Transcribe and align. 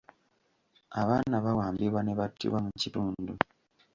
Abaana 1.01 1.35
bawambibwa 1.45 2.01
ne 2.03 2.13
battibwa 2.19 2.59
mu 2.65 2.71
kitundu. 2.81 3.33